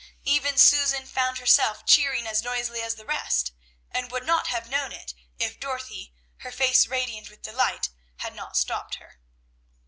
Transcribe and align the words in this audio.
Even 0.23 0.57
Susan 0.57 1.05
found 1.05 1.37
herself 1.37 1.85
cheering 1.85 2.25
as 2.25 2.41
noisily 2.41 2.81
as 2.81 2.95
the 2.95 3.05
rest, 3.05 3.51
and 3.91 4.09
would 4.09 4.25
not 4.25 4.47
have 4.47 4.67
known 4.67 4.91
it, 4.91 5.13
if 5.37 5.59
Dorothy, 5.59 6.11
her 6.37 6.51
face 6.51 6.87
radiant 6.87 7.29
with 7.29 7.43
delight, 7.43 7.89
had 8.17 8.33
not 8.33 8.57
stopped 8.57 8.95
her. 8.95 9.19